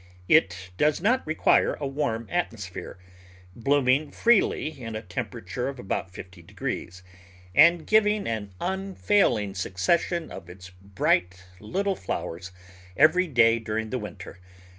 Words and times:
It 0.27 0.71
does 0.77 0.99
not 0.99 1.27
require 1.27 1.75
a 1.75 1.85
warm 1.85 2.27
atmosphere, 2.31 2.97
blooming 3.55 4.09
freely 4.09 4.81
in 4.81 4.95
a 4.95 5.03
tempera 5.03 5.43
ture 5.43 5.67
of 5.67 5.77
about 5.77 6.09
50, 6.09 6.43
and 7.53 7.85
giving 7.85 8.25
an 8.25 8.51
unfailing 8.59 9.53
succession 9.53 10.31
of 10.31 10.49
its 10.49 10.71
bright 10.71 11.45
little 11.59 11.95
flowers 11.95 12.51
every 12.97 13.27
day 13.27 13.59
during 13.59 13.91
the 13.91 13.99
winter. 13.99 14.39